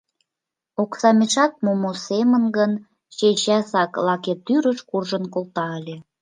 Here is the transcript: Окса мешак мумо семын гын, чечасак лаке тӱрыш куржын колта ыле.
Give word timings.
Окса 0.81 1.09
мешак 1.19 1.53
мумо 1.63 1.91
семын 2.05 2.43
гын, 2.57 2.71
чечасак 3.17 3.91
лаке 4.05 4.33
тӱрыш 4.45 4.79
куржын 4.89 5.23
колта 5.33 5.65
ыле. 5.79 5.95